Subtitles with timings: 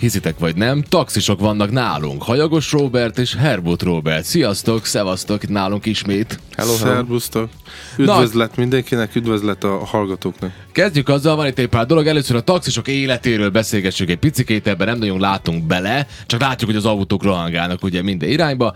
[0.00, 2.22] Hiszitek vagy nem, taxisok vannak nálunk.
[2.22, 4.24] Hajagos Robert és Herbut Robert.
[4.24, 6.40] Sziasztok, szevasztok, itt nálunk ismét.
[6.56, 6.72] Hello.
[6.72, 7.48] Szerbusztok.
[7.98, 10.52] Üdvözlet Na, mindenkinek, üdvözlet a hallgatóknak.
[10.72, 12.06] Kezdjük azzal, van itt egy pár dolog.
[12.06, 16.78] Először a taxisok életéről beszélgessük egy picikét, ebben nem nagyon látunk bele, csak látjuk, hogy
[16.78, 18.74] az autók rohangálnak ugye minden irányba.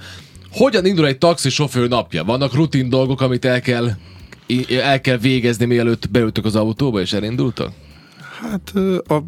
[0.51, 2.25] Hogyan indul egy taxisofőr napja?
[2.25, 3.91] Vannak rutin dolgok, amit el kell,
[4.83, 7.73] el kell végezni, mielőtt beültök az autóba és elindultak?
[8.41, 8.73] Hát
[9.09, 9.23] a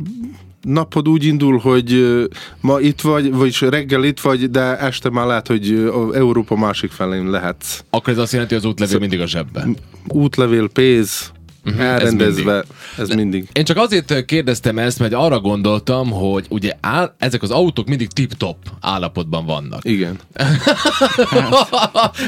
[0.63, 2.19] napod úgy indul, hogy
[2.61, 7.31] ma itt vagy, vagyis reggel itt vagy, de este már lehet, hogy Európa másik felén
[7.31, 7.85] lehetsz.
[7.91, 9.77] Akkor ez azt jelenti, hogy az útlevél mindig a zsebben.
[10.09, 11.33] Útlevél, pénz,
[11.65, 12.65] uh-huh, elrendezve, ez,
[12.99, 13.01] mindig.
[13.09, 13.49] ez mindig.
[13.53, 18.09] Én csak azért kérdeztem ezt, mert arra gondoltam, hogy ugye áll, ezek az autók mindig
[18.09, 19.85] tip-top állapotban vannak.
[19.85, 20.19] Igen.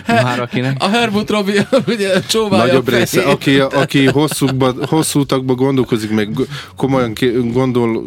[0.06, 0.82] Már akinek.
[0.82, 1.52] A Herbut Robi
[1.86, 6.28] ugye csóválja Nagyobb része, aki, aki hosszúkba, hosszú utakba gondolkozik, meg
[6.76, 7.12] komolyan,
[7.52, 8.02] gondol,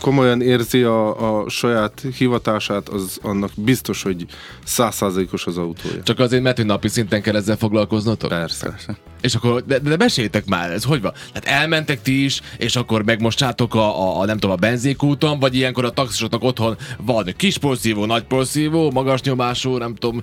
[0.00, 4.26] komolyan érzi a, a saját hivatását, az annak biztos, hogy
[4.64, 6.02] százszázalékos az autója.
[6.02, 8.28] Csak azért, mert hogy napi szinten kell ezzel foglalkoznotok?
[8.28, 8.68] Persze.
[8.68, 8.96] Persze.
[9.26, 11.12] És akkor, de, de meséltek már, ez hogy van?
[11.32, 15.54] Tehát elmentek ti is, és akkor megmostátok a, a, a nem tudom, a benzékúton, vagy
[15.54, 20.22] ilyenkor a taxisoknak otthon van kis porszívó, nagy porszívó, magas nyomású, nem tudom,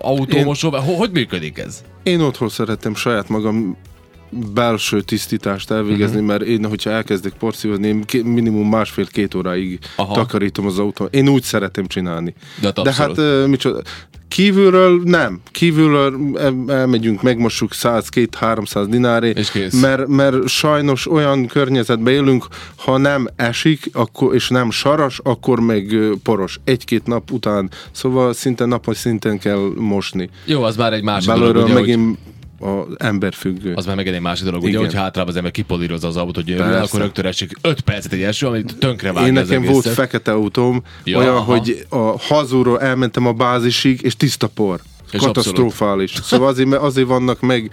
[0.00, 0.80] autómosó, Én...
[0.80, 1.82] hogy működik ez?
[2.02, 3.76] Én otthon szeretem saját magam
[4.54, 6.28] belső tisztítást elvégezni, uh-huh.
[6.28, 10.14] mert én, hogyha elkezdek porszívozni, én minimum másfél-két óráig Aha.
[10.14, 11.04] takarítom az autó.
[11.04, 12.34] Én úgy szeretem csinálni.
[12.60, 13.82] De, De hát micsoda,
[14.34, 15.40] Kívülről nem.
[15.50, 19.32] Kívülről elmegyünk, megmossuk 100-200-300 dináré,
[19.80, 25.96] mert, mert sajnos olyan környezetben élünk, ha nem esik akkor, és nem saras, akkor meg
[26.22, 26.58] poros.
[26.64, 27.70] Egy-két nap után.
[27.92, 30.30] Szóval szinte napos szinten kell mosni.
[30.44, 32.16] Jó, az már egy másik Belőről dolog, ugye, megint hogy
[32.58, 33.74] az függő.
[33.74, 36.48] Az már megint egy másik dolog, ugye, hogyha általában az ember kipolírozza az autót, hogy
[36.48, 40.32] jön, akkor rögtön esik 5 percet egy első, amit tönkre vágja Én nekem volt fekete
[40.32, 41.42] autóm, ja, olyan, aha.
[41.42, 44.80] hogy a hazúról elmentem a bázisig, és tiszta por.
[45.12, 46.10] És Katasztrofális.
[46.10, 46.28] Abszolút.
[46.28, 47.70] Szóval azért, azért vannak meg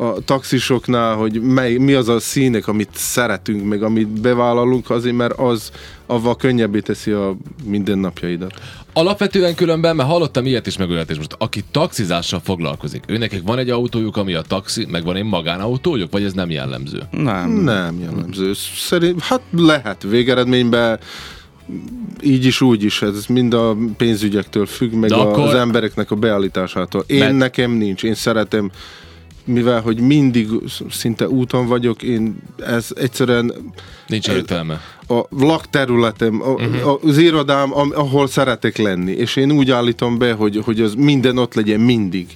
[0.00, 5.38] a taxisoknál, hogy mely, mi az a színek, amit szeretünk, meg amit bevállalunk, azért mert
[5.38, 5.70] az
[6.06, 8.52] avval könnyebbé teszi a mindennapjaidat.
[8.92, 13.58] Alapvetően különben, mert hallottam ilyet is, meg olyat is most, aki taxizással foglalkozik, őnek van
[13.58, 17.02] egy autójuk, ami a taxi, meg van egy magánautójuk, vagy ez nem jellemző?
[17.10, 17.50] Nem.
[17.50, 18.52] Nem jellemző.
[18.74, 20.98] Szerint, hát lehet végeredményben
[22.22, 25.44] így is, úgy is, ez mind a pénzügyektől függ, meg akkor...
[25.44, 27.04] az embereknek a beállításától.
[27.06, 27.36] Én mert...
[27.36, 28.70] nekem nincs, én szeretem
[29.48, 30.48] mivel hogy mindig
[30.90, 33.52] szinte úton vagyok, én ez egyszerűen...
[34.08, 34.80] Nincs értelme.
[35.08, 37.04] A lakterületem, a, uh-huh.
[37.04, 41.54] az irodám, ahol szeretek lenni, és én úgy állítom be, hogy, hogy az minden ott
[41.54, 42.26] legyen mindig.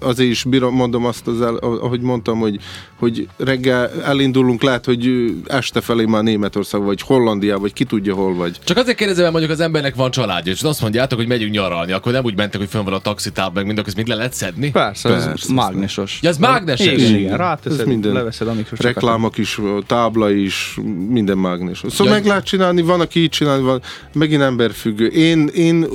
[0.00, 2.58] Azért is bírom, mondom azt, az el, ahogy mondtam, hogy,
[2.98, 5.10] hogy reggel elindulunk, lehet, hogy
[5.46, 8.58] este felé már Németország, vagy Hollandia, vagy ki tudja hol vagy.
[8.64, 11.92] Csak azért kérdezem, hogy mondjuk az embernek van családja, és azt mondjátok, hogy megyünk nyaralni,
[11.92, 14.32] akkor nem úgy mentek, hogy fönn van a taxitáb, meg mindok, ezt mind le lehet
[14.32, 14.70] szedni?
[14.70, 16.18] Persze, Persze ez mágnesos.
[16.22, 16.86] Ja, ez mágneses?
[16.86, 17.36] Igen, igen.
[17.36, 18.12] Ráteszed, minden.
[18.12, 20.78] leveszed, amikor Reklámok is, tábla is,
[21.10, 21.92] minden mágnesos.
[21.92, 22.18] Szóval ja.
[22.18, 23.82] meg lehet csinálni, van, aki így csinálni, van,
[24.12, 25.06] megint emberfüggő.
[25.06, 25.86] Én, én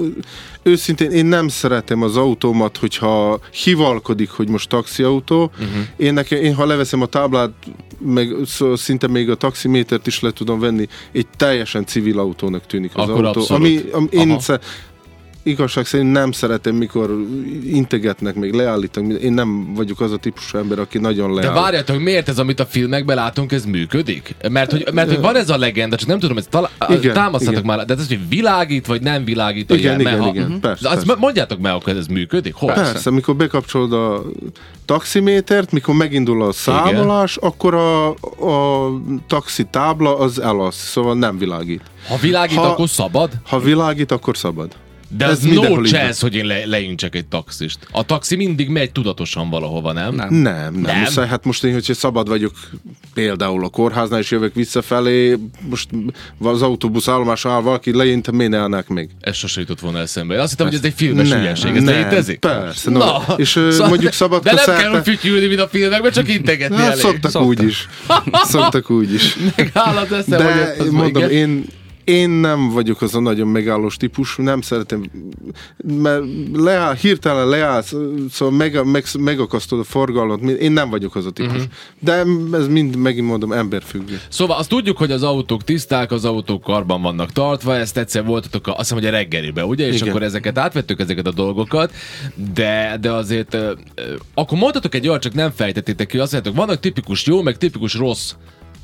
[0.63, 5.51] őszintén én nem szeretem az autómat, hogyha hivalkodik, hogy most taxiautó.
[5.53, 5.83] Uh-huh.
[5.97, 7.51] Én, nekem, én ha leveszem a táblát,
[7.99, 12.91] meg szó, szinte még a taximétert is le tudom venni, egy teljesen civil autónak tűnik
[12.95, 13.39] az Akkor autó.
[13.39, 13.65] Abszolút.
[13.65, 14.37] Ami, ami én
[15.45, 17.25] igazság szerint nem szeretem, mikor
[17.65, 19.21] integetnek, még leállítanak.
[19.21, 21.53] Én nem vagyok az a típusú ember, aki nagyon leáll.
[21.53, 24.35] De várjátok, miért ez, amit a filmekben látunk, ez működik?
[24.49, 27.63] Mert hogy, mert, hogy van ez a legenda, csak nem tudom, ez talá- igen, támasztatok
[27.63, 27.75] igen.
[27.75, 29.71] már, de ez, hogy világít, vagy nem világít.
[29.71, 30.59] Igen, igen, igen, igen, uh-huh.
[30.59, 31.19] persze, azt persze.
[31.19, 32.53] Mondjátok meg, hogy ez működik?
[32.53, 32.73] Hol?
[32.73, 34.23] Persze, persze, mikor bekapcsolod a
[34.85, 37.49] taximétert, mikor megindul a számolás, igen.
[37.49, 38.91] akkor a, a
[39.27, 41.81] taxi tábla az elasz, szóval nem világít.
[42.07, 43.31] Ha világít, ha, akkor szabad?
[43.43, 44.75] Ha világít, akkor szabad.
[45.07, 47.77] De ez no chance, hogy én le, leintsek egy taxist.
[47.91, 50.15] A taxi mindig megy tudatosan valahova, nem?
[50.15, 50.73] Nem, nem.
[50.73, 50.81] nem.
[50.81, 50.99] nem.
[50.99, 52.53] Muszáj, hát most én, hogyha szabad vagyok
[53.13, 55.37] például a kórháznál, és jövök visszafelé,
[55.69, 55.89] most
[56.39, 59.09] az autóbusz állomás áll valaki, leint, miért ne állnák még?
[59.19, 60.41] Ez sose jutott volna eszembe.
[60.41, 61.75] azt hittem, hogy ez egy filmes nem, hülyeség.
[61.75, 62.39] Ez nem, létezik?
[62.39, 62.89] Persze.
[62.89, 62.97] No.
[62.97, 63.23] Na.
[63.37, 67.41] És szóval, mondjuk szabad De nem kell fütyülni, mint a filmekben, csak integetni hát, Szoktak
[67.41, 67.87] úgy is.
[68.43, 69.37] Szoktak úgy is.
[69.55, 71.65] Meg állat eszem, De hogy mondom, én
[72.05, 75.03] én nem vagyok az a nagyon megállós típus, nem szeretem,
[75.83, 76.23] mert
[76.53, 77.93] leáll, hirtelen leállsz,
[78.31, 81.53] szóval meg, meg, megakasztod a forgalmat, én nem vagyok az a típus.
[81.53, 81.71] Uh-huh.
[81.99, 82.23] De
[82.57, 84.19] ez mind, megint mondom, emberfüggő.
[84.29, 88.67] Szóval azt tudjuk, hogy az autók tiszták, az autók karban vannak tartva, ezt egyszer voltatok,
[88.67, 89.87] azt hiszem, hogy a reggelibe, ugye?
[89.87, 90.09] És Igen.
[90.09, 91.93] akkor ezeket átvettük, ezeket a dolgokat,
[92.53, 93.57] de, de azért,
[94.33, 97.93] akkor mondhatok egy olyat, csak nem fejtettétek ki, azt mondjátok, vannak tipikus jó, meg tipikus
[97.93, 98.33] rossz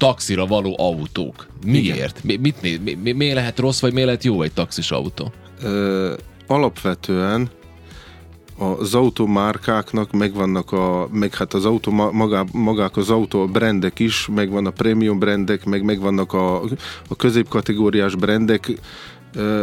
[0.01, 1.47] taxira való autók.
[1.65, 2.23] Miért?
[2.23, 5.31] Mi, mit, mi, mi, mi lehet rossz, vagy mi lehet jó egy taxis autó?
[5.63, 6.13] Ö,
[6.47, 7.49] alapvetően
[8.77, 14.27] az automárkáknak megvannak a, meg hát az autó, magá, magák az autó a brandek is,
[14.27, 16.61] megvan a prémium brandek, meg megvannak a,
[17.07, 18.71] a középkategóriás brandek.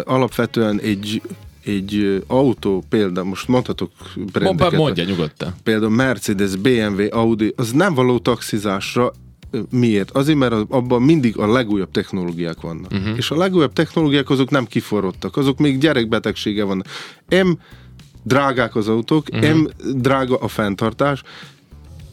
[0.05, 1.23] Alapvetően egy
[1.65, 3.91] egy autó, például most mondhatok
[4.33, 4.79] brendeket.
[4.79, 5.55] Mondja nyugodtan.
[5.63, 9.13] Például Mercedes, BMW, Audi, az nem való taxizásra,
[9.71, 10.11] Miért?
[10.11, 12.93] Azért, mert abban mindig a legújabb technológiák vannak.
[12.93, 13.17] Uh-huh.
[13.17, 16.85] És a legújabb technológiák azok nem kiforrottak, azok még gyerekbetegsége van.
[17.29, 17.51] M
[18.23, 19.55] drágák az autók, uh-huh.
[19.55, 21.23] M drága a fenntartás.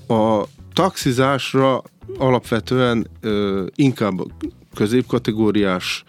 [0.08, 0.44] A
[0.74, 1.84] taxizásra
[2.18, 4.22] alapvetően ö, inkább
[4.76, 6.04] középkategóriás,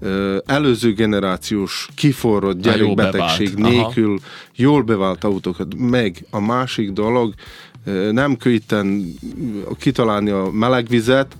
[0.00, 4.26] ö, előző generációs kiforrott gyerekbetegség nélkül Aha.
[4.54, 5.74] jól bevált autókat.
[5.76, 7.34] Meg a másik dolog,
[8.10, 9.14] nem könnyíten
[9.78, 11.36] kitalálni a melegvizet,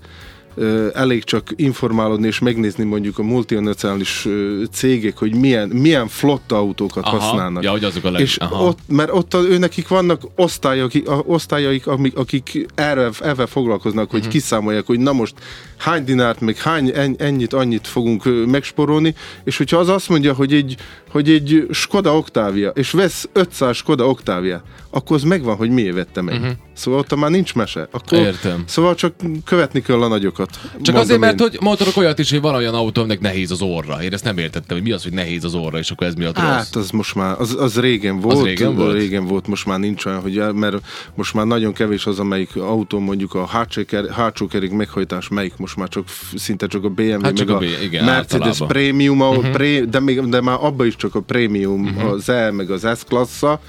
[0.93, 4.27] elég csak informálódni és megnézni mondjuk a multinacionális
[4.71, 7.17] cégek, hogy milyen, milyen flotta autókat Aha.
[7.17, 7.63] használnak.
[7.63, 8.21] Ja, hogy azok a leg...
[8.21, 10.91] És ott, mert ott ő nekik vannak osztályok,
[11.25, 14.33] osztályaik, akik erre, erre foglalkoznak, hogy uh-huh.
[14.33, 15.33] kiszámolják, hogy na most
[15.77, 20.75] hány dinárt, meg hány ennyit, annyit fogunk megsporolni, és hogyha az azt mondja, hogy egy,
[21.11, 26.21] hogy egy Skoda Octavia, és vesz 500 Skoda Octavia, akkor az megvan, hogy miért vette
[26.21, 26.35] meg.
[26.35, 26.51] Uh-huh.
[26.73, 27.87] Szóval ott már nincs mese.
[27.91, 28.63] Akkor, Értem.
[28.65, 29.13] Szóval csak
[29.45, 30.59] követni kell a nagyokat.
[30.81, 31.47] Csak azért, mert én.
[31.47, 34.03] hogy motorok olyat is, hogy van olyan autó, aminek nehéz az orra.
[34.03, 36.37] Én ezt nem értettem, hogy mi az, hogy nehéz az orra, és akkor ez miatt
[36.37, 36.83] hát, rossz.
[36.83, 38.37] az most már, az, az régen volt.
[38.37, 38.93] Az régen volt?
[38.93, 40.75] Régen volt, most már nincs olyan, hogy mert
[41.15, 43.45] most már nagyon kevés az, amelyik autó mondjuk a
[44.11, 46.05] hátsó kerék meghajtás, melyik most már csak
[46.35, 48.67] szinte csak a BMW, hát meg a, a B, igen, Mercedes általában.
[48.67, 49.49] Premium, uh-huh.
[49.49, 52.11] pré, de, még, de már abban is csak a Premium, uh-huh.
[52.11, 53.59] az E, meg az S-klassza,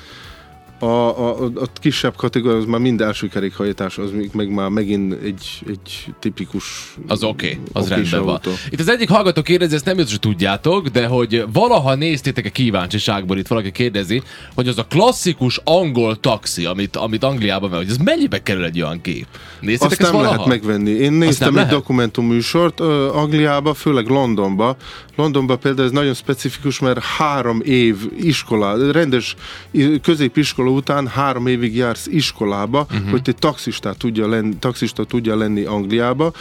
[0.82, 5.22] a, a, a kisebb kategória az már mind első kerékhajtás, az még meg már megint
[5.22, 8.40] egy, egy tipikus Az oké, okay, az rendben van.
[8.70, 12.50] Itt az egyik hallgató kérdezi, ezt nem biztos, hogy tudjátok, de hogy valaha néztétek a
[12.50, 14.22] kíváncsiságból, itt valaki kérdezi,
[14.54, 18.82] hogy az a klasszikus angol taxi, amit, amit Angliában van, hogy ez mennyibe kerül egy
[18.82, 19.26] olyan kép?
[19.60, 20.32] Néztétek Azt nem valaha?
[20.32, 20.90] lehet megvenni.
[20.90, 24.76] Én néztem egy dokumentumműsort uh, Angliába, főleg Londonba.
[25.16, 29.36] Londonba például ez nagyon specifikus, mert három év iskola, rendes
[30.02, 33.10] középiskola után három évig jársz iskolába, uh-huh.
[33.10, 36.32] hogy te taxista tudja, lenni, taxista tudja lenni Angliába,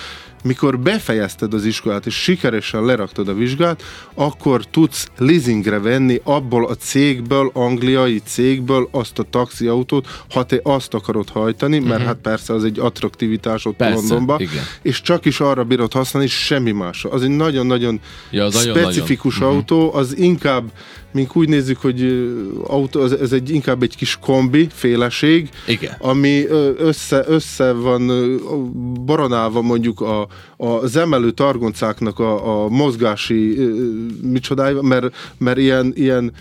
[0.44, 3.84] mikor befejezted az iskolát, és sikeresen leraktad a vizsgát,
[4.14, 10.94] akkor tudsz leasingre venni abból a cégből, angliai cégből azt a taxiautót, ha te azt
[10.94, 12.06] akarod hajtani, mert uh-huh.
[12.06, 14.64] hát persze az egy attraktivitás ott persze, Londonban, igen.
[14.82, 17.10] és csak is arra bírod használni, semmi másra.
[17.10, 18.00] Az egy nagyon-nagyon
[18.30, 19.58] ja, az specifikus nagyon, mhm.
[19.58, 20.72] autó, az inkább
[21.12, 22.30] mink úgy nézzük, hogy
[22.68, 25.96] autó, ez, egy inkább egy kis kombi, féleség, Igen.
[26.00, 26.46] ami
[26.78, 28.12] össze, össze van
[29.06, 30.28] baronálva mondjuk a,
[30.58, 33.58] az emelő targoncáknak a, a mozgási
[34.22, 36.32] micsodája, mert, mert ilyen, ilyen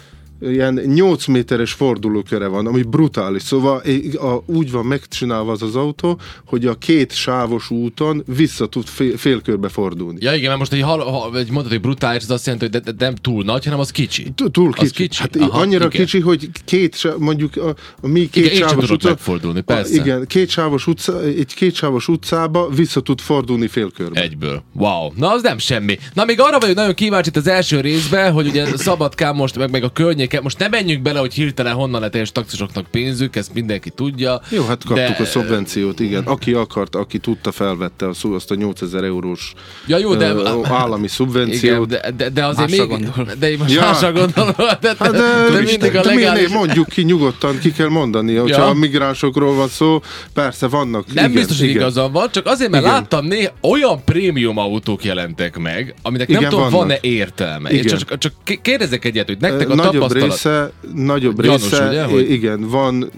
[0.40, 3.42] ilyen 8 méteres fordulóköre van, ami brutális.
[3.42, 3.82] Szóval
[4.14, 9.16] a, úgy van megcsinálva az az autó, hogy a két sávos úton vissza tud fél,
[9.16, 10.18] félkörbe fordulni.
[10.20, 12.92] Ja igen, mert most egy, ha, egy mondod, hogy brutális, az azt jelenti, hogy de,
[12.92, 14.32] de nem túl nagy, hanem az kicsi.
[14.50, 14.84] Túl kicsi.
[14.84, 15.20] Az kicsi.
[15.20, 16.04] Hát Aha, annyira igen.
[16.04, 19.08] kicsi, hogy két, mondjuk a, a mi két igen, sávos utca...
[19.08, 20.00] megfordulni, persze.
[20.00, 24.20] A, igen, két sávos utca, egy két sávos utcába vissza tud fordulni félkörbe.
[24.20, 24.62] Egyből.
[24.72, 25.12] Wow.
[25.16, 25.98] Na az nem semmi.
[26.14, 29.84] Na még arra vagyok nagyon kíváncsi az első részben, hogy ugye Szabadkán most meg, meg
[29.84, 30.42] a környék kell.
[30.42, 34.40] Most nem menjünk bele, hogy hirtelen honnan lett és taxisoknak pénzük, ezt mindenki tudja.
[34.48, 35.22] Jó, hát kaptuk de...
[35.22, 36.22] a szubvenciót, igen.
[36.24, 39.52] Aki akart, aki tudta, felvette a szó, azt a 8000 eurós
[39.86, 41.86] ja, jó, de, állami szubvenciót.
[41.86, 42.88] Igen, de, de, de azért másra még...
[42.88, 43.34] Gondol.
[43.38, 43.80] De én most ja.
[43.80, 44.54] másra gondolom.
[44.56, 45.18] De, de, hát de,
[45.52, 46.48] de, mindig a legális...
[46.48, 48.34] de mondjuk ki nyugodtan, ki kell mondani.
[48.34, 48.68] Hogyha ja.
[48.68, 50.00] a migránsokról van szó,
[50.32, 51.06] persze vannak.
[51.12, 51.80] Nem igen, biztos, hogy igen.
[51.80, 52.94] igazam van, csak azért, mert igen.
[52.94, 57.70] láttam néha olyan prémium autók jelentek meg, aminek igen, nem tudom, van-e értelme.
[57.70, 57.82] Igen.
[57.82, 58.32] Én csak, csak
[58.62, 60.19] kérdezek egyet, hogy nektek a Nagyobb tapasztalat...
[60.22, 62.30] része nagyobb Gyanús, része, ugye, hogy...
[62.30, 63.10] igen, van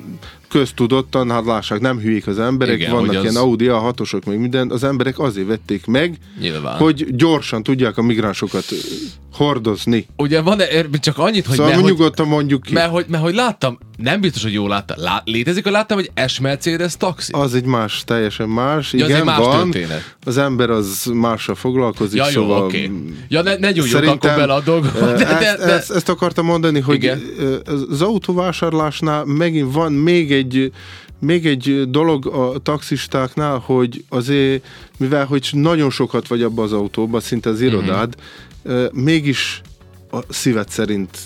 [0.48, 3.36] köztudottan, hát lássák, nem hülyék az emberek, Igen, vannak ilyen az...
[3.36, 6.76] Audi a hatosok, még minden, az emberek azért vették meg, Nyilván.
[6.76, 8.64] hogy gyorsan tudják a migránsokat
[9.32, 10.06] hordozni.
[10.16, 11.56] Ugye van -e, csak annyit, hogy...
[11.56, 12.72] Szóval ne, nyugodtan mondjuk ki.
[12.72, 14.96] Mert hogy, mert hogy láttam, nem biztos, hogy jól láttam.
[15.00, 17.32] Lá, létezik, hogy láttam, hogy S Mercedes taxi?
[17.32, 18.92] Az egy más, teljesen más.
[18.92, 19.70] Ja, Igen, más van.
[19.70, 20.16] Történet.
[20.24, 22.62] Az ember az mással foglalkozik, ja, jó, szóval...
[22.62, 22.90] Okay.
[23.28, 25.12] Ja, ne, ne nyújjunk akkor bele a dolgokba.
[25.12, 27.22] De, de, de, ezt, ezt akartam mondani, hogy Igen.
[27.90, 30.72] az autóvásárlásnál megint van még egy
[31.22, 34.64] még egy dolog a taxistáknál, hogy azért,
[34.98, 38.24] mivel hogy nagyon sokat vagy abban az autóban, szinte az irodád, uh-huh.
[38.92, 39.60] Mégis
[40.10, 41.18] a szívet szerint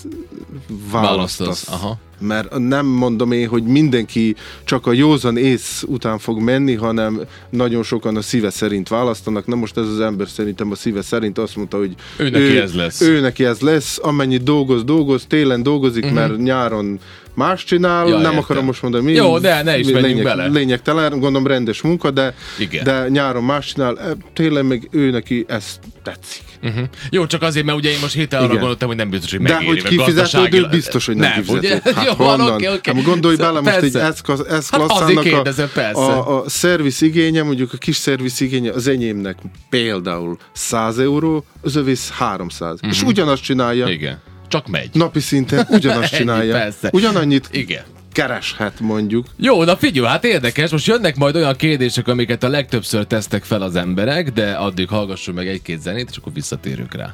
[0.91, 1.67] választasz.
[1.67, 1.97] Aha.
[2.19, 7.83] Mert nem mondom én, hogy mindenki csak a józan ész után fog menni, hanem nagyon
[7.83, 9.47] sokan a szíve szerint választanak.
[9.47, 12.61] Na most ez az ember szerintem a szíve szerint azt mondta, hogy ő neki ő,
[12.61, 13.01] ez lesz.
[13.01, 16.19] Ő neki ez lesz, amennyit dolgoz, dolgoz, télen dolgozik, uh-huh.
[16.19, 16.99] mert nyáron
[17.37, 18.37] más csinál, ja, nem értem.
[18.37, 19.11] akarom most mondani, mi.
[19.11, 20.47] Jó, de ne is lényeg, bele.
[20.47, 22.83] Lényegtelen, gondolom rendes munka, de, Igen.
[22.83, 26.43] de nyáron más csinál, e, tényleg meg ő neki ez tetszik.
[26.63, 26.83] Uh-huh.
[27.09, 29.59] Jó, csak azért, mert ugye én most héten arra gondoltam, hogy nem biztos, hogy megéri.
[29.59, 31.91] De hogy kifizetődő, biztos, hogy nem, nem kifizetődő.
[31.95, 32.51] Hát Jó, honnan?
[32.51, 32.93] Okay, okay.
[32.95, 37.77] Hát gondolj bele, most egy ez, ez hát a, a, a szerviz igénye, mondjuk a
[37.77, 39.37] kis szerviz igénye az enyémnek
[39.69, 42.73] például 100 euró, az övész 300.
[42.73, 42.89] Uh-huh.
[42.91, 43.87] És ugyanazt csinálja.
[43.87, 44.21] Igen.
[44.47, 44.89] Csak megy.
[44.93, 46.53] Napi szinten ugyanazt csinálja.
[46.53, 46.89] Persze.
[46.91, 47.83] Ugyanannyit Igen
[48.17, 49.25] kereshet mondjuk.
[49.35, 53.61] Jó, na figyelj, hát érdekes, most jönnek majd olyan kérdések, amiket a legtöbbször tesztek fel
[53.61, 57.13] az emberek, de addig hallgassunk meg egy-két zenét, és akkor visszatérünk rá.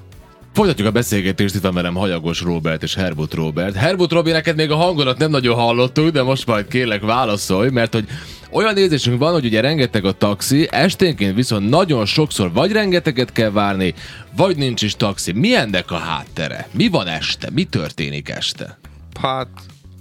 [0.54, 3.76] Folytatjuk a beszélgetést, itt van velem Hajagos Robert és Herbut Robert.
[3.76, 7.94] Herbut Robi, neked még a hangolat nem nagyon hallottuk, de most majd kérlek válaszolj, mert
[7.94, 8.08] hogy
[8.52, 13.52] olyan érzésünk van, hogy ugye rengeteg a taxi, esténként viszont nagyon sokszor vagy rengeteget kell
[13.52, 13.94] várni,
[14.36, 15.32] vagy nincs is taxi.
[15.32, 16.68] Mi ennek a háttere?
[16.72, 17.50] Mi van este?
[17.52, 18.78] Mi történik este?
[19.22, 19.48] Hát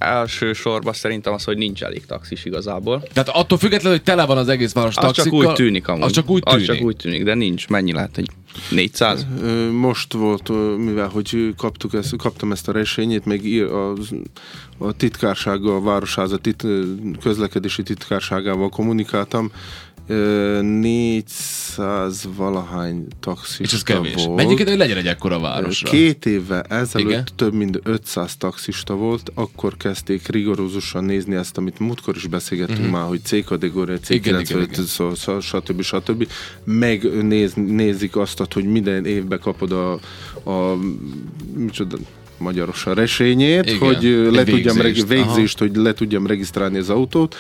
[0.05, 3.03] elsősorban szerintem az, hogy nincs elég taxis igazából.
[3.13, 5.39] Tehát attól függetlenül, hogy tele van az egész város taxikkal...
[5.39, 6.03] Az csak úgy tűnik amúgy.
[6.03, 6.69] Az csak úgy tűnik.
[6.69, 7.69] Az csak úgy tűnik, de nincs.
[7.69, 8.31] Mennyi lehet egy
[8.71, 9.27] 400?
[9.73, 13.41] Most volt, mivel hogy kaptuk ezt, kaptam ezt a resényét, meg
[13.71, 13.93] a,
[14.79, 16.67] a titkársággal, a városháza tit,
[17.21, 19.53] közlekedési titkárságával kommunikáltam,
[20.07, 24.15] 400 valahány taxista És ez kevés.
[24.15, 24.37] volt.
[24.37, 25.91] Menjünk ide, hogy legyen egy ekkora városra.
[25.91, 27.25] Két évvel ezelőtt Igen?
[27.37, 32.95] több mint 500 taxista volt, akkor kezdték rigorózusan nézni ezt, amit múltkor is beszélgettünk uh-huh.
[32.95, 35.83] már, hogy C kategória, C95, szóval, stb.
[35.83, 36.29] stb.
[36.65, 39.93] Megnézik azt, hogy minden évben kapod a,
[40.51, 40.79] a
[41.57, 41.97] micsoda,
[42.43, 47.37] magyarosan resényét, Igen, hogy le tudjam regi- végzést, hogy le tudjam regisztrálni az autót.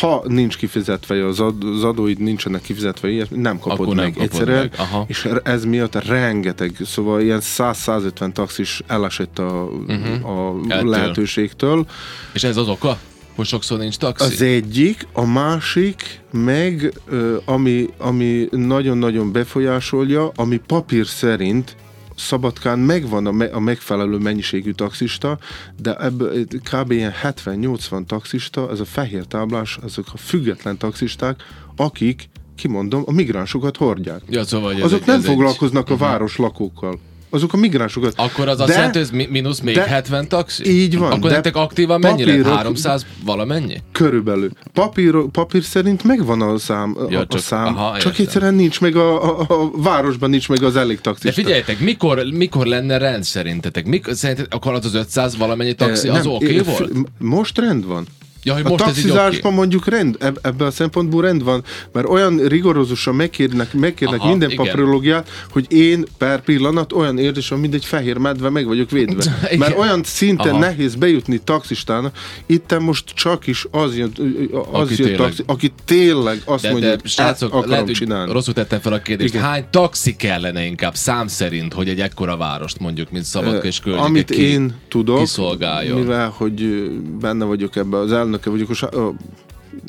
[0.00, 4.22] Ha nincs kifizetve az, ad, az adóid, nincsenek kifizetve, ilyet, nem kapod Akkor meg nem
[4.22, 4.74] egyszerűen, meg.
[4.76, 5.04] Aha.
[5.08, 10.58] és ez miatt rengeteg, szóval ilyen 100-150 taxis elesett a, uh-huh.
[10.70, 11.86] a lehetőségtől.
[12.32, 12.98] És ez az oka?
[13.34, 14.24] hogy sokszor nincs taxi?
[14.24, 17.00] Az egyik, a másik meg,
[17.44, 21.76] ami, ami nagyon-nagyon befolyásolja, ami papír szerint
[22.22, 25.38] Szabadkán megvan a, me- a megfelelő mennyiségű taxista,
[25.82, 26.90] de ebből kb.
[26.90, 31.42] ilyen 70-80 taxista, ez a fehér táblás, azok a független taxisták,
[31.76, 34.22] akik kimondom, a migránsokat hordják.
[34.28, 36.98] Ja, szóval, Azok egy, nem foglalkoznak egy, a város lakókkal
[37.32, 38.12] azok a migránsokat.
[38.16, 40.80] Akkor az de, azt jelenti, hogy mínusz még de, 70 taxi?
[40.80, 41.12] Így van.
[41.12, 43.76] Akkor nektek aktívan mennyi papírok, 300 valamennyi?
[43.92, 44.50] Körülbelül.
[44.72, 48.80] Papír, papír szerint megvan a szám, ja, a, csak, a szám aha, csak egyszerűen nincs
[48.80, 51.26] meg a, a, a, városban nincs meg az elég taxi.
[51.26, 53.86] De figyeljetek, mikor, mikor lenne rend szerintetek?
[53.86, 56.92] Mikor, szerintetek akkor az az 500 valamennyi taxi, az oké okay volt?
[57.18, 58.06] Most rend van.
[58.44, 59.52] Ja, hogy a most taxizásban okay.
[59.52, 64.50] mondjuk rend, eb- ebben a szempontból rend van, mert olyan rigorózusan megkérnek, megkérnek Aha, minden
[64.50, 64.64] igen.
[64.64, 69.22] papírológiát, hogy én per pillanat olyan érzésem, mint egy fehér medve, meg vagyok védve.
[69.44, 69.58] Igen.
[69.58, 70.58] Mert olyan szinten Aha.
[70.58, 74.12] nehéz bejutni taxistának, itt most csak is az jön,
[74.52, 75.16] az aki, jön tényleg.
[75.16, 78.32] taxi, aki tényleg azt de, mondja, de, hogy srácok, akarom lehet, csinálni.
[78.32, 79.34] Rosszul tettem fel a kérdést.
[79.34, 79.46] Igen.
[79.46, 84.30] Hány taxi kellene inkább szám szerint, hogy egy ekkora várost mondjuk, mint Szabadka és Amit
[84.30, 85.98] ki, én tudok, kiszolgáljon.
[85.98, 89.12] mivel hogy benne vagyok ebbe az el elnöke vagyok a, a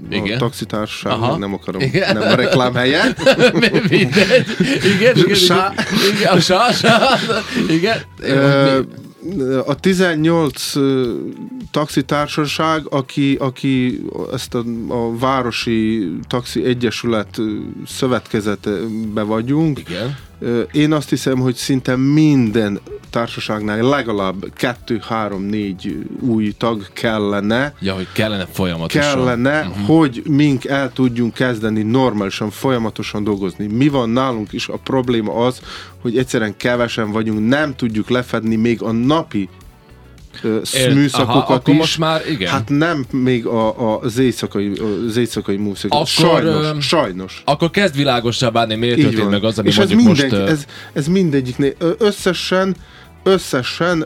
[0.10, 0.36] igen.
[0.36, 2.18] a taxitársaság, nem akarom, igen.
[2.18, 3.04] nem a reklám helye.
[3.90, 4.46] Mindegy.
[4.96, 5.74] Igen, igen, Sá...
[6.16, 7.00] igen, a sá, sá,
[7.70, 8.02] igen.
[9.66, 10.74] A 18
[11.72, 14.02] taxitársaság, aki, aki
[14.34, 17.42] ezt a, a Városi Taxi Egyesület
[17.86, 20.18] szövetkezetbe vagyunk, Igen.
[20.72, 27.74] Én azt hiszem, hogy szinte minden társaságnál legalább kettő, három, négy új tag kellene.
[27.80, 29.14] Ja, hogy kellene folyamatosan.
[29.14, 29.86] Kellene, uh-huh.
[29.86, 33.68] hogy mink el tudjunk kezdeni normálisan, folyamatosan dolgozni.
[33.68, 34.68] Mi van nálunk is?
[34.68, 35.62] A probléma az,
[36.02, 39.50] hogy egyszerűen kevesen vagyunk, nem tudjuk lefedni még a napi
[40.94, 41.76] műszakokat is.
[41.76, 42.52] most már igen.
[42.52, 44.72] Hát nem még a, a, az éjszakai,
[45.08, 45.92] az éjszakai műszak.
[45.92, 47.42] Akkor, sajnos, ö, sajnos.
[47.46, 50.50] Akkor kezd világosabbá válni, miért történt meg az, ami És ez, mindegy, most...
[50.50, 51.74] ez, ez mindegyiknél.
[51.98, 52.76] Összesen,
[53.24, 54.06] összesen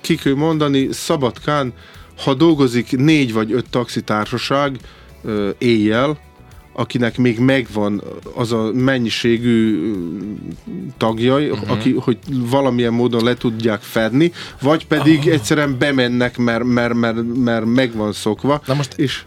[0.00, 1.72] ki kell mondani, Szabadkán,
[2.24, 4.76] ha dolgozik négy vagy öt taxitársaság
[5.58, 6.18] éjjel,
[6.72, 8.02] akinek még megvan
[8.34, 9.92] az a mennyiségű
[10.96, 11.70] tagjai, uh-huh.
[11.70, 15.32] aki, hogy valamilyen módon le tudják fedni, vagy pedig oh.
[15.32, 18.62] egyszerűen bemennek, mert, mert, mert, mert meg van szokva.
[18.66, 19.24] Na most és.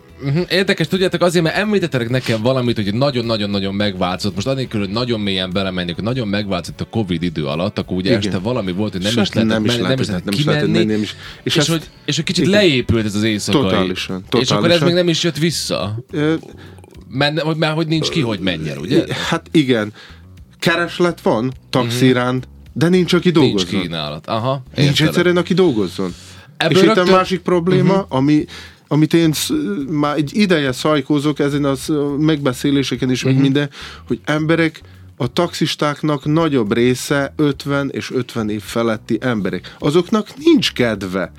[0.49, 4.35] Érdekes, tudjátok, azért, mert említettek nekem valamit, hogy nagyon-nagyon-nagyon megváltozott.
[4.35, 8.09] Most annélkül, hogy nagyon mélyen belemenjek, hogy nagyon megváltozott a Covid idő alatt, akkor ugye
[8.09, 8.21] Igen.
[8.21, 11.01] este valami volt, hogy nem Sőt, is lehetett menni, nem is lehetett, kimenni, menni, nem
[11.01, 12.59] is- és, és ezt- hogy, és hogy kicsit Igen.
[12.59, 13.61] leépült ez az éjszakai.
[13.61, 14.85] Totálisan, És akkor ez totálisan.
[14.85, 16.03] még nem is jött vissza.
[16.11, 16.33] Ö,
[17.09, 19.03] Mert, mert hogy nincs ki, hogy menjen, ugye?
[19.29, 19.93] Hát igen,
[20.59, 23.81] kereslet van, taxiránt, de nincs, aki Nincs dolgozzon.
[23.81, 24.27] kínálat.
[24.27, 25.07] Aha, Nincs értelek.
[25.09, 26.13] egyszerűen, aki dolgozzon.
[26.57, 27.13] Ebből és itt a rögtön- Mhm.
[27.15, 28.05] másik probléma, uh-huh.
[28.17, 28.45] ami,
[28.87, 29.33] amit én
[29.89, 33.27] már egy ideje szajkózok ezen az megbeszéléseken is, Mhm.
[33.33, 33.43] uh-huh.
[33.43, 33.69] meg minden,
[34.07, 34.81] hogy emberek,
[35.17, 39.75] a taxistáknak nagyobb része 50 és 50 év feletti emberek.
[39.79, 41.31] Azoknak nincs kedve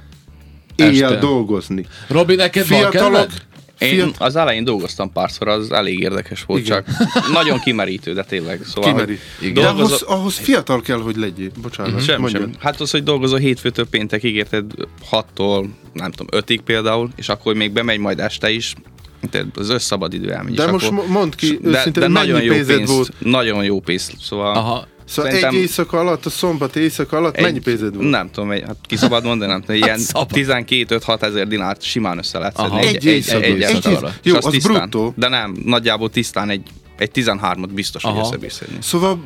[0.76, 1.26] éjjel Este.
[1.26, 1.86] dolgozni.
[2.08, 3.42] Robi, neked van Fiatalok, kedved?
[3.78, 6.84] Én fiat, az elején dolgoztam párszor, az elég érdekes volt, Igen.
[6.84, 6.96] csak
[7.32, 8.60] nagyon kimerítő, de tényleg.
[8.64, 9.18] Szóval, kimeri.
[9.52, 11.50] De ahhoz, ahhoz fiatal kell, hogy legyél.
[11.62, 11.92] Bocsánat.
[11.92, 12.02] Mhm.
[12.02, 12.42] Semmi, mondjad.
[12.42, 12.54] semmi.
[12.58, 14.64] Hát az, hogy dolgozol hétfőtől péntekig, érted
[15.10, 18.74] 6-tól, nem tudom, 5-ig például, és akkor még bemegy majd este is,
[19.22, 20.54] érted, az összabad idő elmegy.
[20.54, 23.12] De most akkor, mo- mondd ki, de, de nagyon jó pénzed pénz, volt?
[23.18, 24.54] Nagyon jó pénz, szóval...
[24.54, 24.86] Aha.
[25.06, 28.10] Szóval Szerintem- egy éjszaka alatt, a szombat éjszaka alatt mennyi pénzed volt?
[28.10, 30.30] Nem tudom, egy, hát ki szabad mondani, nem tudom, ilyen szabad.
[30.34, 32.70] 12-5-6 ezer dinárt simán össze lehet szedni.
[32.76, 32.80] Aha.
[32.86, 33.44] Egy éjszaka.
[33.44, 34.06] egy, Egy egy, éjszaka.
[34.22, 35.12] és Jó, az, az tisztán, bruttó.
[35.16, 36.62] De nem, nagyjából tisztán egy,
[36.98, 38.20] egy 13-ot biztos, hogy Aha.
[38.26, 38.76] összebírsz szedni.
[38.80, 39.24] Szóval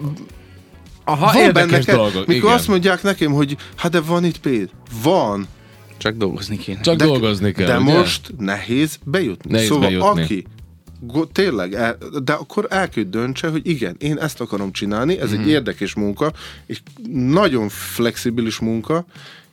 [1.04, 2.26] Aha, van érdekes benne, ke- dolgok.
[2.26, 2.52] mikor igen.
[2.58, 4.68] azt mondják nekem, hogy hát de van itt pénz.
[5.02, 5.46] Van.
[5.99, 6.80] Csak dolgozni kéne.
[6.80, 7.92] Csak De, dolgozni kell, de ugye?
[7.99, 9.50] most nehéz bejutni.
[9.52, 10.22] Nehéz szóval bejutni.
[10.22, 10.44] aki
[11.33, 15.40] tényleg, el, de akkor el kell döntse, hogy igen, én ezt akarom csinálni, ez Mhm.
[15.40, 16.33] egy érdekes munka,
[16.66, 16.80] és
[17.12, 19.04] nagyon flexibilis munka,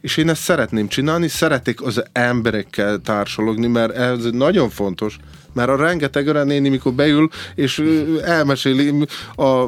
[0.01, 5.17] és én ezt szeretném csinálni, szeretek az emberekkel társalogni, mert ez nagyon fontos,
[5.53, 7.83] mert a rengeteg öreg néni, mikor beül, és
[8.23, 8.93] elmeséli
[9.35, 9.65] a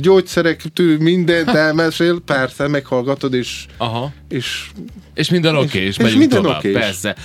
[0.00, 4.12] gyógyszerektől mindent elmesél, persze, meghallgatod, és, Aha.
[4.28, 4.70] és
[5.14, 6.72] És minden oké, okay, és, és megyünk minden tovább, okés.
[6.72, 7.16] persze.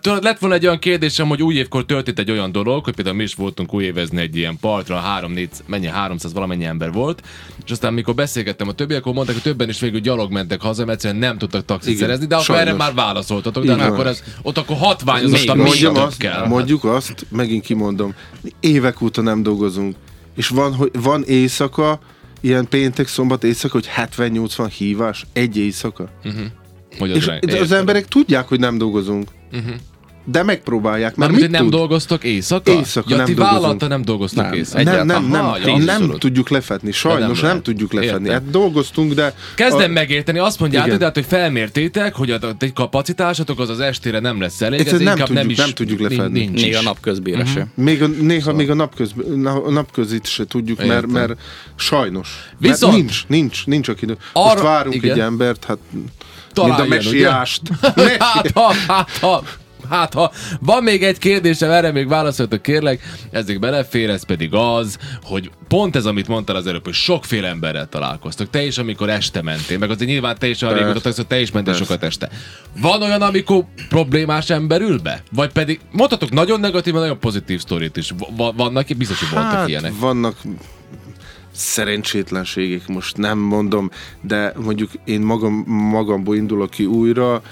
[0.00, 3.16] Tudod, lett volna egy olyan kérdésem, hogy új évkor történt egy olyan dolog, hogy például
[3.16, 7.22] mi is voltunk újévezni egy ilyen partra, 3 4 mennyi, 300 valamennyi ember volt,
[7.64, 10.84] és aztán mikor beszélgettem a többiek, akkor mondták, hogy többen is végül gyalog mentek haza,
[10.84, 12.66] mert egyszerűen nem tudtak taxit Igen, szerezni, de akkor sajnos.
[12.66, 13.86] erre már válaszoltatok, de Igen.
[13.92, 16.46] akkor ez, ott akkor hatványozott a Még még mondjam több azt, kell.
[16.46, 18.14] mondjuk azt, megint kimondom,
[18.60, 19.96] évek óta nem dolgozunk,
[20.36, 22.00] és van, hogy van éjszaka,
[22.40, 26.10] ilyen péntek, szombat éjszaka, hogy 70-80 hívás, egy éjszaka.
[26.98, 27.72] Hogy az És az érted.
[27.72, 29.28] emberek tudják, hogy nem dolgozunk.
[30.26, 31.70] De megpróbálják, mert mit nem tud?
[31.70, 32.70] dolgoztok éjszaka?
[32.72, 34.82] Éjszaka ja, nem ti vállalta nem dolgoztok Nem, éjszaka.
[34.82, 36.92] nem, nem, nem, Aha, nem, ja, nem tudjuk lefedni.
[36.92, 38.30] Sajnos nem nem, tudjuk lefedni.
[38.30, 39.34] Hát dolgoztunk, de...
[39.54, 40.98] Kezdem a- megérteni, azt mondjátok, Igen.
[40.98, 45.08] tehát, hogy felmértétek, hogy a, egy kapacitásotok az az estére nem lesz elég, ez Egyszerűen
[45.08, 46.38] nem inkább nem, tudjuk- is nem tudjuk lefedni.
[46.38, 47.52] Nincs Még a nap közbére Mhm.
[47.52, 47.66] se.
[47.74, 49.12] Még a, néha még a, napköz,
[49.64, 51.32] a napközit se tudjuk, mert, mert
[51.76, 52.28] sajnos.
[52.58, 54.06] Viszont- mert nincs, nincs, nincs aki.
[54.34, 55.78] Most várunk egy embert, hát
[56.54, 57.60] mint a messiást.
[57.80, 58.52] hát
[58.88, 59.44] hát ha,
[59.90, 60.32] hát ha.
[60.60, 65.96] Van még egy kérdésem, erre még válaszoltok kérlek, ezek belefér, ez pedig az, hogy pont
[65.96, 68.50] ez, amit mondtál az előbb, hogy sokféle emberrel találkoztok.
[68.50, 71.50] Te is, amikor este mentél, meg azért nyilván te is olyan régóta, hogy te is
[71.50, 71.88] mentél Persze.
[71.88, 72.28] sokat este.
[72.80, 75.22] Van olyan, amikor problémás ember ül be?
[75.32, 78.12] Vagy pedig, mondhatok nagyon negatív, nagyon pozitív sztorit is.
[78.36, 79.92] Va- vannak, biztos, hogy voltak Hát, ilyenek.
[79.98, 80.36] vannak
[81.52, 87.42] szerencsétlenségek, most nem mondom, de mondjuk én magam, magamból indulok ki újra,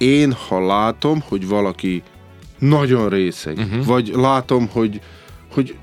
[0.00, 2.02] én ha látom, hogy valaki
[2.58, 3.84] nagyon részeg, uh-huh.
[3.84, 5.00] vagy látom, hogy,
[5.52, 5.76] hogy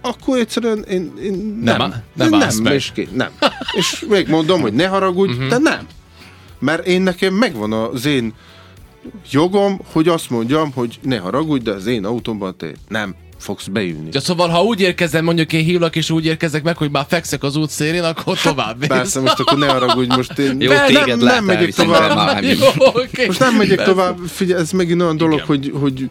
[0.00, 1.78] akkor egyszerűen én, én nem,
[2.14, 3.30] Nem nem nem, és ké, nem.
[3.76, 5.48] És még mondom, hogy ne haragudj, uh-huh.
[5.48, 5.86] de nem.
[6.58, 8.34] Mert én nekem megvan az én
[9.30, 14.08] jogom, hogy azt mondjam, hogy ne haragudj, de az én autómban te nem fogsz beülni.
[14.12, 17.42] Ja, szóval, ha úgy érkezem, mondjuk én hívlak, és úgy érkezek meg, hogy már fekszek
[17.42, 18.88] az út szélén, akkor tovább mész.
[18.88, 22.14] Persze, most akkor ne haragudj, most én Jó, nem, téged nem, nem megyek tovább.
[22.14, 23.26] már nem Jó, oké.
[23.26, 23.92] Most nem megyek Persze.
[23.92, 25.46] tovább, figyelj, ez megint olyan dolog, Igen.
[25.46, 26.08] hogy, hogy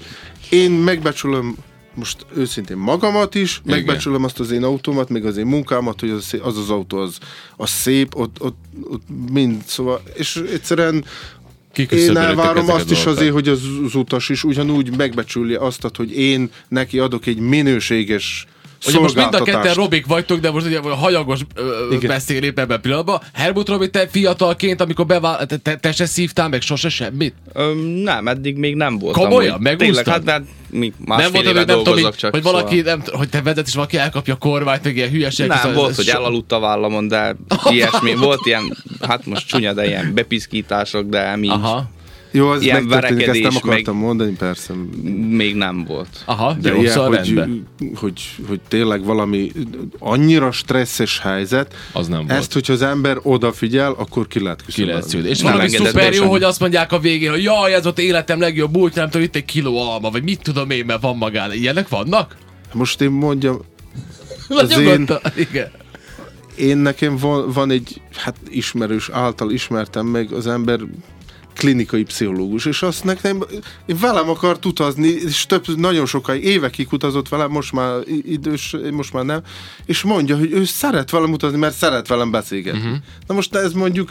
[0.50, 1.56] én megbecsülöm
[1.96, 3.78] most őszintén magamat is, Igen.
[3.78, 7.18] megbecsülöm azt az én autómat, meg az én munkámat, hogy az az, az autó az,
[7.58, 11.06] az szép, ott, ott, ott mind, szóval, és egyszerűen
[11.78, 16.50] én elvárom azt is azért, hogy az, az utas is ugyanúgy megbecsülje azt, hogy én
[16.68, 18.48] neki adok egy minőséges
[18.88, 19.74] Ugye most mind a ketten.
[19.74, 21.40] Robik vagytok, de most ugye a hajagos
[22.08, 23.22] beszél épp ebben a pillanatban.
[23.34, 27.34] Helmut Robi, te fiatalként, amikor bevál, te, te, te se szívtál meg sose semmit?
[27.54, 29.24] Öm, nem, eddig még nem voltam.
[29.24, 29.60] Komolyan?
[29.62, 29.88] Megúsztad?
[29.88, 32.32] Tényleg, hát mert mi másfél nem volt, hogy nem tudom, csak.
[32.32, 32.96] hogy valaki, Szóval...
[32.96, 35.48] nem, hogy te vezet, és valaki elkapja a kormányt, meg ilyen hülyeség.
[35.48, 37.36] Nem, volt, hogy elaludt a vállamon, de
[37.70, 38.14] ilyesmi.
[38.30, 41.90] Volt ilyen, hát most csúnya, de ilyen bepiszkítások, de mi Aha.
[42.32, 44.74] Jó, az Ilyen megtörténik, ezt nem verekedés, akartam meg- mondani, persze.
[45.30, 46.08] még nem volt.
[46.26, 47.68] Aha, De jó, ilyen, szóval hogy, rendben.
[47.96, 49.52] hogy, hogy tényleg valami
[50.00, 52.32] annyira stresszes helyzet, Az nem volt.
[52.32, 54.92] ezt, hogyha az ember odafigyel, akkor ki lehet Ki küszöbölni.
[54.94, 55.30] lehet szülni.
[55.30, 58.40] És Nem valami szuper jó, hogy azt mondják a végén, hogy jaj, ez volt életem
[58.40, 61.54] legjobb bújt, nem tudom, itt egy kiló alma, vagy mit tudom én, mert van magán.
[61.54, 62.36] Ilyenek vannak?
[62.74, 63.60] Most én mondjam,
[64.50, 65.08] Az én-.
[65.36, 65.72] Igen.
[66.56, 70.80] én nekem van, van egy hát ismerős által ismertem meg az ember
[71.56, 73.44] klinikai pszichológus, és azt nekem,
[73.86, 79.26] velem akart utazni, és több, nagyon sokáig, évekig utazott velem, most már idős, most már
[79.26, 79.42] nem,
[79.86, 82.80] és mondja, hogy ő szeret velem utazni, mert szeret velem beszélgetni.
[82.80, 82.98] Uh-huh.
[83.28, 84.10] Na most ez mondjuk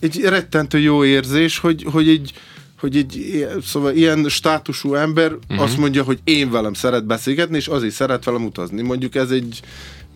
[0.00, 2.32] egy rettentő jó érzés, hogy, hogy egy
[2.80, 5.62] hogy egy szóval ilyen státusú ember uh-huh.
[5.62, 8.82] azt mondja, hogy én velem szeret beszélgetni, és azért szeret velem utazni.
[8.82, 9.60] Mondjuk ez egy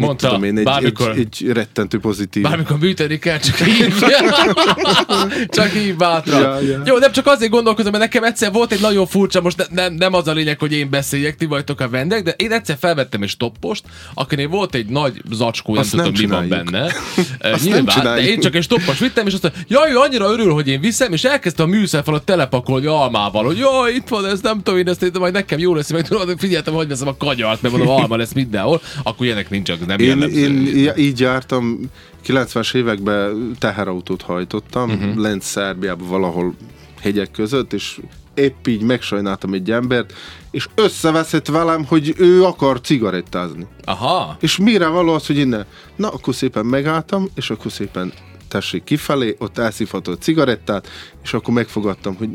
[0.06, 2.42] Mondta, tudom én, egy, egy, bármikor- egy rettentő pozitív.
[2.42, 3.94] Bármikor műteni kell, csak így.
[5.56, 6.40] csak így bátran.
[6.40, 6.82] Ja, ja.
[6.84, 9.94] Jó, nem csak azért gondolkozom, mert nekem egyszer volt egy nagyon furcsa, most ne, nem,
[9.94, 13.22] nem az a lényeg, hogy én beszéljek, ti vagytok a vendég, de én egyszer felvettem
[13.22, 13.84] egy stoppost,
[14.14, 16.84] akinél volt egy nagy zacskó, nem Azt tudom, nem mi van benne.
[17.40, 18.28] Azt nem Nyilván, de csináljuk.
[18.28, 21.12] én csak egy stoppost vittem, és azt mondta, jaj, ő annyira örül, hogy én viszem,
[21.12, 25.02] és elkezdte a műszerfalat telepakolni almával, hogy jaj, itt van, ez nem tudom én, ezt
[25.02, 26.06] én, majd nekem jó lesz, meg
[26.36, 30.06] figyeltem, hogy veszem a kanyart, mert mondom, alma lesz mindenhol, akkor ilyenek nincs, nem Én,
[30.06, 30.38] jellemző.
[30.38, 31.80] én így jártam,
[32.26, 35.16] 90-es években teherautót hajtottam, uh-huh.
[35.16, 36.54] lent Szerbiában valahol
[37.00, 38.00] hegyek között, és
[38.34, 40.12] épp így megsajnáltam egy embert,
[40.50, 43.66] és összeveszett velem, hogy ő akar cigarettázni.
[43.84, 44.36] Aha.
[44.40, 45.64] És mire való az, hogy én ne?
[45.96, 48.12] Na, akkor szépen megálltam, és akkor szépen
[48.48, 50.88] tessék kifelé, ott elszívhatott cigarettát,
[51.22, 52.28] és akkor megfogadtam, hogy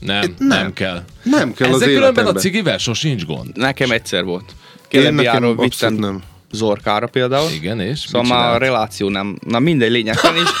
[0.00, 0.72] Nem, nem, nem.
[0.72, 1.04] kell.
[1.22, 2.42] nem kell Ezzel az különben a életemben.
[2.42, 3.56] cigivel sincs gond.
[3.56, 4.54] Nekem egyszer volt.
[4.88, 6.22] Én Kelebiáról vittem nem.
[6.54, 7.50] Zorkára például.
[7.50, 10.48] Igen, és Szóval már a reláció nem, na mindegy lényegtelen is.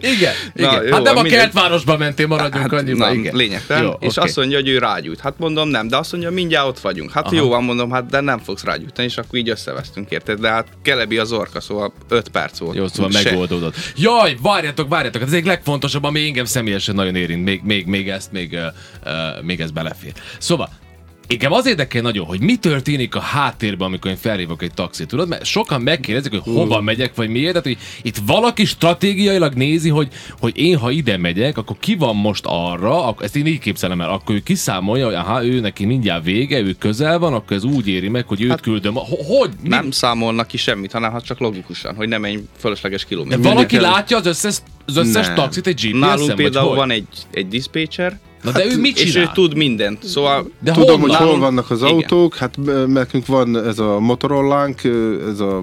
[0.00, 0.74] igen, igen.
[0.74, 1.40] Na, jó, hát nem a mindegy.
[1.40, 3.06] kertvárosba mentél, maradjunk hát, annyiba.
[3.06, 3.36] na, igen.
[3.36, 3.82] lényegtelen.
[3.82, 4.26] Jó, és oké.
[4.26, 5.20] azt mondja, hogy ő rágyújt.
[5.20, 7.12] Hát mondom nem, de azt mondja, mindjárt ott vagyunk.
[7.12, 7.34] Hát Aha.
[7.34, 10.40] jó van, mondom, hát de nem fogsz rágyújtani, és akkor így összevesztünk, érted?
[10.40, 12.76] De hát Kelebi az orka, szóval 5 perc volt.
[12.76, 13.74] Jó, szóval Se- megoldódott.
[13.96, 18.32] Jaj, várjatok, várjatok, ez egy legfontosabb, ami engem személyesen nagyon érint, még, még, még ezt,
[18.32, 18.52] még,
[19.04, 20.12] uh, még ez belefér.
[20.38, 20.68] Szóval,
[21.28, 25.28] Engem az érdekel nagyon, hogy mi történik a háttérben, amikor én felhívok egy taxit, tudod?
[25.28, 27.48] Mert sokan megkérdezik, hogy hova megyek, vagy miért.
[27.48, 30.08] Tehát, hogy itt valaki stratégiailag nézi, hogy,
[30.40, 34.00] hogy én, ha ide megyek, akkor ki van most arra, akkor ezt én így képzelem
[34.00, 37.64] el, akkor ő kiszámolja, hogy aha, ő neki mindjárt vége, ő közel van, akkor ez
[37.64, 38.94] úgy éri meg, hogy őt hát, küldöm.
[38.94, 39.50] Ho- Hogy?
[39.62, 39.68] Mi?
[39.68, 43.40] Nem számolnak ki semmit, hanem hát csak logikusan, hogy nem menj fölösleges De kilométer.
[43.40, 44.56] valaki látja az összes,
[44.88, 45.34] az összes Nem.
[45.34, 49.26] taxit egy GPS-en, Nálunk például van egy, egy dispatcher, Na de ő mit és csinál?
[49.28, 50.04] ő tud mindent.
[50.04, 51.16] Szóval De Tudom, honnan?
[51.16, 51.92] hogy hol vannak az Igen.
[51.92, 55.62] autók, hát nekünk van ez a Motorolánk, ö, ez a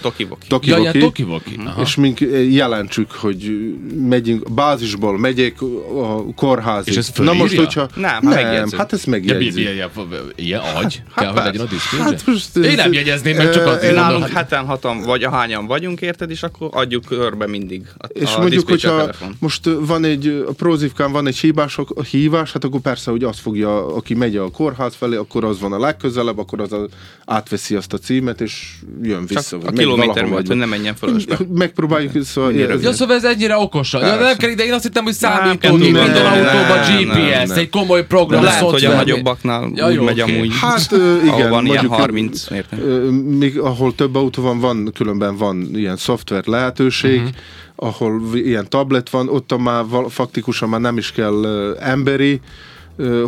[0.00, 0.46] Tokivoki.
[0.50, 1.56] Ja, ja, Tokivoki, Tokivoki.
[1.66, 1.80] Aha.
[1.82, 2.18] és mink
[2.50, 3.72] jelentsük, hogy
[4.08, 5.62] megyünk, bázisból megyek
[5.94, 6.92] a kórházig.
[6.92, 7.88] És ezt Na most, hogyha...
[7.94, 9.56] Nem, hát nem hát mi, mi, megjegyzik.
[9.62, 9.90] ilyen,
[10.36, 11.02] ilyen agy?
[11.16, 12.04] Kell, hogy legyen a diszpénzse?
[12.04, 13.94] Hát most ez- Én nem jegyezném meg, csak azért.
[13.94, 18.40] Nálunk heten, hatan vagy ahányan vagyunk, érted, és akkor adjuk körbe mindig a, És a
[18.66, 22.80] mondjuk, diszpécser hogyha most van egy, a Prozivkán van egy hívás, a hívás, hát akkor
[22.80, 26.60] persze, hogy azt fogja, aki megy a kórház felé, akkor az van a legközelebb, akkor
[26.60, 26.86] az a,
[27.24, 29.40] átveszi azt a címet, és jön vissza.
[29.50, 31.38] Csak vagy a kilométer vagy- hogy ne menjen fölösbe.
[31.54, 32.52] Megpróbáljuk, szóval...
[32.52, 34.00] Ja, szóval ez ennyire okosan.
[34.00, 36.00] Ja, nem kell ide, én azt hittem, hogy számító, kell mint tudni.
[36.00, 40.20] minden Nem, autóban nem, GPS, egy komoly program, lehet, hogy a nagyobbaknál úgy jó, megy
[40.20, 40.52] amúgy.
[40.60, 40.90] Hát
[41.22, 42.78] igen, van ilyen mondjuk, 30, érted?
[42.78, 47.34] Ö, még ahol több autó van, van, különben van ilyen szoftver lehetőség, uh-huh.
[47.80, 51.46] Ahol ilyen tablet van, ott már faktikusan már nem is kell
[51.80, 52.40] emberi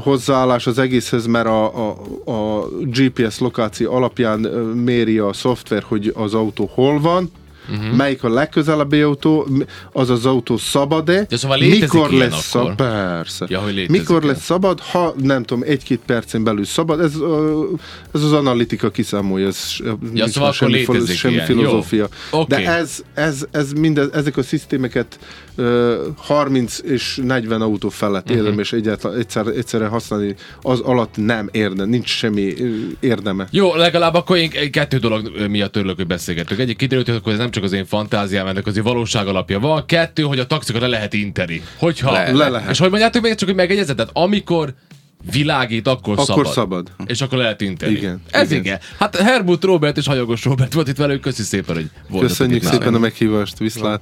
[0.01, 1.97] hozzáállás az egészhez, mert a, a,
[2.31, 4.41] a GPS lokáció alapján
[4.85, 7.31] méri a szoftver, hogy az autó hol van.
[7.71, 7.97] Uh-huh.
[7.97, 9.49] melyik a legközelebbi autó,
[9.93, 12.67] az az autó szabad-e, Ja, szóval mikor lesz akkor?
[12.67, 13.47] szab- persze.
[13.49, 17.13] Ja, mikor lesz szabad, ha nem tudom, egy-két percen belül szabad, ez,
[18.15, 19.77] ez az analitika kiszámolja, ez
[20.13, 21.47] nincs szóval semmi, létezik semmi ilyen.
[21.47, 22.09] filozófia.
[22.33, 22.41] Jó.
[22.41, 22.55] Oké.
[22.55, 25.19] De ez, ez, ez minden, ezek a szisztémeket
[25.55, 28.45] ö, 30 és 40 autó felett uh-huh.
[28.45, 32.55] érdemes egyáltalán egyszer, egyszerre használni, az alatt nem érdem, nincs semmi
[33.01, 33.47] érdeme.
[33.51, 36.59] Jó, legalább akkor én kettő dolog miatt örülök, hogy beszélgettük.
[36.59, 39.87] Egyik kiderült, hogy ez nem csak az én fantáziám, ennek azért valóság alapja van.
[39.87, 41.63] Kettő, hogy a taxikat le lehet interi.
[41.79, 42.13] Hogyha.
[42.13, 42.71] Le- le lehet.
[42.71, 43.97] És hogy mondjátok még csak, hogy megegyezett?
[43.97, 44.75] Tehát amikor
[45.33, 46.53] világít, akkor, Akkor szabad.
[46.53, 46.91] szabad.
[47.07, 47.93] És akkor lehet inteni.
[47.93, 48.63] Igen, Ez igen.
[48.65, 48.79] igen.
[48.99, 51.21] Hát Helmut Robert és Hajogos Robert volt itt velük.
[51.21, 53.03] Köszi szépen, hogy voltatok Köszönjük szépen a nálunk.
[53.03, 54.01] meghívást, viszlát!